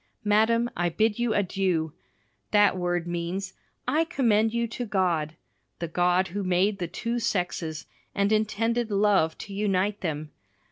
[0.23, 1.93] Madam, I bid you adieu.
[2.49, 3.53] That word means
[3.87, 5.35] "I commend you to God,"
[5.77, 7.85] the God who made the two sexes,
[8.15, 10.31] and intended love to unite them.